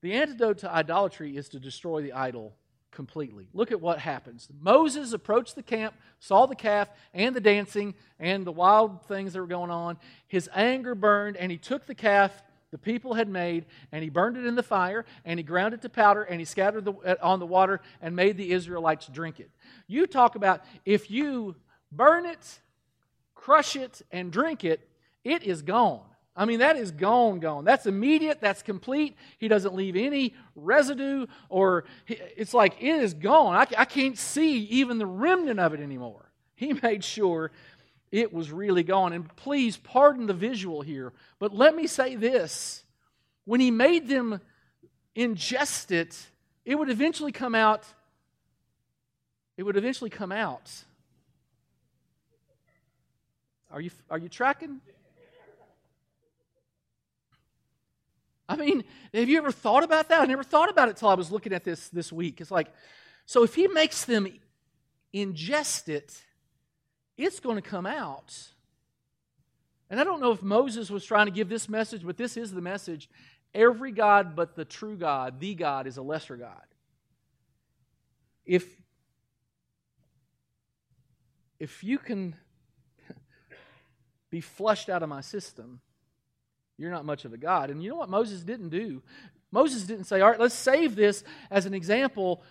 [0.00, 2.54] The antidote to idolatry is to destroy the idol
[2.90, 3.48] completely.
[3.52, 4.48] Look at what happens.
[4.60, 9.40] Moses approached the camp, saw the calf and the dancing and the wild things that
[9.40, 9.98] were going on.
[10.26, 14.36] His anger burned, and he took the calf the people had made, and he burned
[14.36, 17.16] it in the fire, and he ground it to powder, and he scattered it uh,
[17.20, 19.50] on the water, and made the Israelites drink it.
[19.88, 21.56] You talk about if you
[21.90, 22.60] burn it,
[23.34, 24.88] crush it, and drink it,
[25.24, 26.02] it is gone.
[26.36, 27.64] I mean, that is gone, gone.
[27.64, 29.16] That's immediate, that's complete.
[29.38, 33.56] He doesn't leave any residue, or it's like it is gone.
[33.56, 36.30] I, I can't see even the remnant of it anymore.
[36.54, 37.50] He made sure
[38.12, 39.12] it was really gone.
[39.12, 42.84] And please pardon the visual here, but let me say this.
[43.44, 44.40] When he made them
[45.16, 46.16] ingest it,
[46.64, 47.84] it would eventually come out.
[49.56, 50.70] It would eventually come out.
[53.70, 54.80] Are you, are you tracking?
[58.50, 58.82] I mean,
[59.14, 60.20] have you ever thought about that?
[60.20, 62.40] I never thought about it till I was looking at this this week.
[62.40, 62.66] It's like,
[63.24, 64.26] so if he makes them
[65.14, 66.20] ingest it,
[67.16, 68.36] it's going to come out.
[69.88, 72.50] And I don't know if Moses was trying to give this message, but this is
[72.50, 73.08] the message.
[73.54, 76.64] Every God but the true God, the God, is a lesser God.
[78.44, 78.66] If,
[81.60, 82.34] if you can
[84.30, 85.82] be flushed out of my system,
[86.80, 87.70] you're not much of a God.
[87.70, 89.02] And you know what Moses didn't do?
[89.52, 92.42] Moses didn't say, all right, let's save this as an example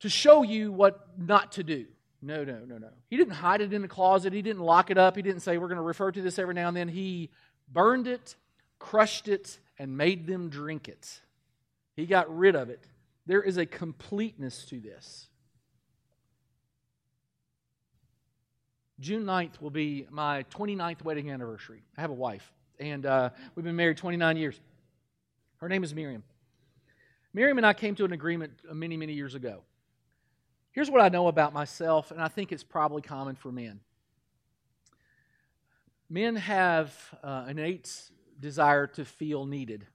[0.00, 1.86] to show you what not to do.
[2.20, 2.88] No, no, no, no.
[3.08, 4.32] He didn't hide it in the closet.
[4.32, 5.14] He didn't lock it up.
[5.14, 6.88] He didn't say, we're going to refer to this every now and then.
[6.88, 7.30] He
[7.72, 8.34] burned it,
[8.78, 11.20] crushed it, and made them drink it.
[11.94, 12.82] He got rid of it.
[13.26, 15.28] There is a completeness to this.
[18.98, 21.82] June 9th will be my 29th wedding anniversary.
[21.96, 24.58] I have a wife, and uh, we've been married 29 years.
[25.58, 26.24] Her name is Miriam.
[27.34, 29.60] Miriam and I came to an agreement many, many years ago.
[30.72, 33.80] Here's what I know about myself, and I think it's probably common for men.
[36.08, 38.10] Men have uh, an innate
[38.40, 39.86] desire to feel needed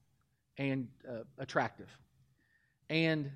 [0.57, 1.89] and uh, attractive.
[2.89, 3.31] And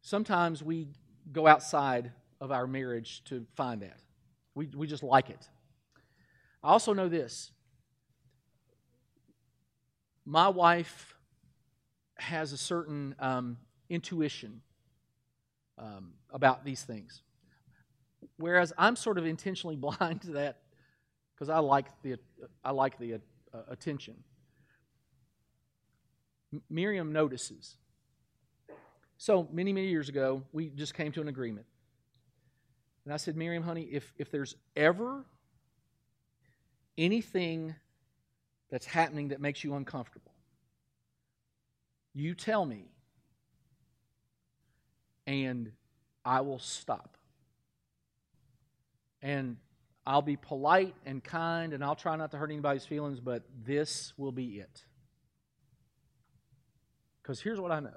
[0.00, 0.88] sometimes we
[1.30, 3.98] go outside of our marriage to find that.
[4.54, 5.48] We, we just like it.
[6.62, 7.50] I also know this
[10.24, 11.16] my wife
[12.16, 13.58] has a certain um,
[13.88, 14.62] intuition
[15.78, 17.22] um, about these things.
[18.36, 20.58] whereas I'm sort of intentionally blind to that
[21.34, 22.16] because I like the
[22.64, 23.18] I like the uh,
[23.68, 24.14] attention.
[26.52, 27.76] M- Miriam notices.
[29.18, 31.66] So many many years ago, we just came to an agreement,
[33.04, 35.24] and I said, Miriam, honey, if if there's ever
[36.96, 37.74] anything
[38.70, 40.32] that's happening that makes you uncomfortable,
[42.12, 42.86] you tell me,
[45.26, 45.72] and
[46.24, 47.16] I will stop.
[49.22, 49.56] And
[50.06, 54.12] I'll be polite and kind, and I'll try not to hurt anybody's feelings, but this
[54.18, 54.84] will be it.
[57.22, 57.96] Because here's what I know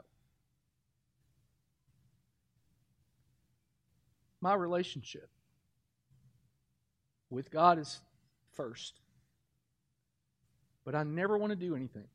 [4.40, 5.30] my relationship
[7.30, 8.00] with God is
[8.54, 9.02] first.
[10.88, 12.08] But I never want to do anything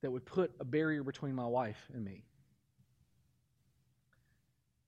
[0.00, 2.24] that would put a barrier between my wife and me.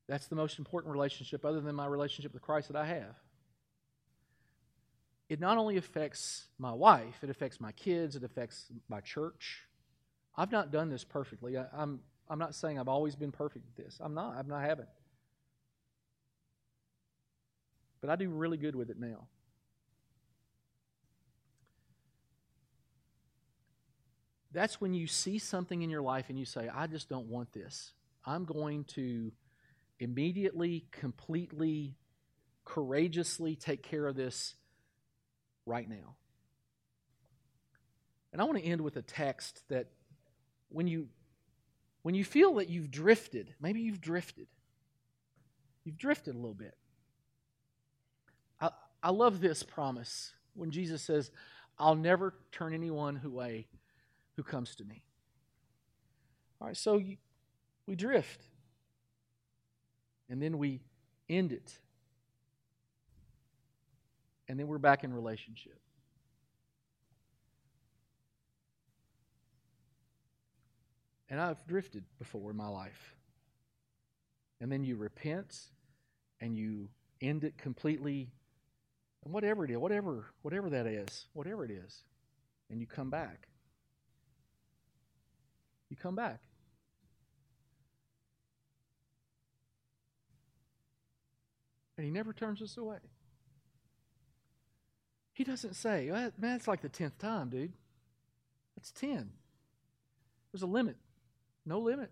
[0.09, 3.15] That's the most important relationship, other than my relationship with Christ, that I have.
[5.29, 9.61] It not only affects my wife, it affects my kids, it affects my church.
[10.37, 11.57] I've not done this perfectly.
[11.57, 13.99] I, am I'm, I'm not saying I've always been perfect at this.
[14.01, 14.35] I'm not.
[14.37, 14.89] I'm not haven't.
[18.01, 19.29] But I do really good with it now.
[24.55, 27.53] That's when you see something in your life and you say, I just don't want
[27.53, 27.93] this.
[28.25, 29.33] I'm going to
[29.99, 31.97] immediately, completely,
[32.65, 34.55] courageously take care of this
[35.67, 36.15] right now.
[38.33, 39.89] And I want to end with a text that
[40.69, 41.09] when you
[42.03, 44.47] when you feel that you've drifted, maybe you've drifted.
[45.85, 46.77] You've drifted a little bit.
[48.61, 48.71] I,
[49.03, 51.31] I love this promise when Jesus says,
[51.79, 53.69] I'll never turn anyone away
[54.37, 55.03] who comes to me.
[56.61, 57.01] All right, so
[57.87, 58.43] we drift
[60.29, 60.81] and then we
[61.29, 61.79] end it.
[64.49, 65.79] And then we're back in relationship.
[71.31, 73.17] And I've drifted before in my life.
[74.61, 75.59] And then you repent
[76.41, 76.89] and you
[77.21, 78.31] end it completely
[79.25, 82.05] and whatever it is, whatever whatever that is, whatever it is,
[82.71, 83.49] and you come back.
[85.95, 86.41] You come back.
[91.97, 92.97] And he never turns us away.
[95.35, 97.73] He doesn't say, man, it's like the 10th time, dude.
[98.77, 99.31] It's 10.
[100.51, 100.97] There's a limit.
[101.65, 102.11] No limit.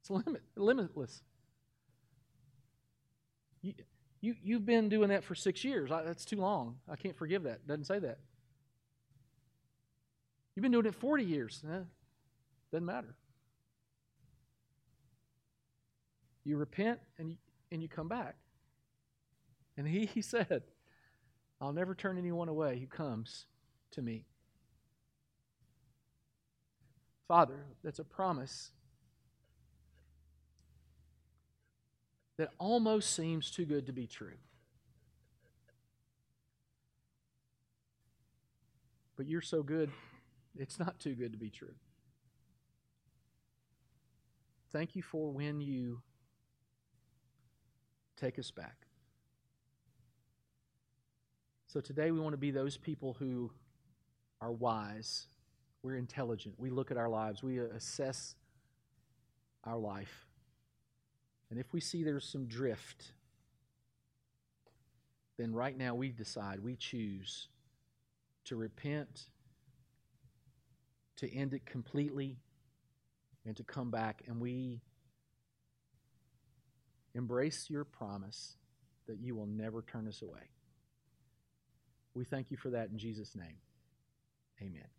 [0.00, 1.22] It's limit, limitless.
[3.62, 3.74] You,
[4.20, 5.92] you, you've been doing that for six years.
[5.92, 6.78] I, that's too long.
[6.88, 7.64] I can't forgive that.
[7.64, 8.18] Doesn't say that.
[10.56, 11.62] You've been doing it 40 years.
[11.64, 11.82] Eh,
[12.72, 13.14] doesn't matter.
[16.44, 17.36] You repent and you,
[17.70, 18.36] and you come back.
[19.76, 20.62] And he, he said,
[21.60, 23.46] I'll never turn anyone away who comes
[23.92, 24.24] to me.
[27.26, 28.70] Father, that's a promise
[32.38, 34.38] that almost seems too good to be true.
[39.16, 39.90] But you're so good,
[40.56, 41.74] it's not too good to be true.
[44.70, 46.02] Thank you for when you
[48.16, 48.86] take us back.
[51.66, 53.50] So today we want to be those people who
[54.40, 55.26] are wise.
[55.82, 56.54] We're intelligent.
[56.58, 57.42] We look at our lives.
[57.42, 58.34] We assess
[59.64, 60.26] our life.
[61.50, 63.12] And if we see there's some drift,
[65.38, 67.48] then right now we decide, we choose
[68.44, 69.28] to repent,
[71.16, 72.38] to end it completely,
[73.48, 74.22] and to come back.
[74.28, 74.82] And we
[77.14, 78.56] embrace your promise
[79.06, 80.50] that you will never turn us away.
[82.14, 83.56] We thank you for that in Jesus' name.
[84.60, 84.97] Amen.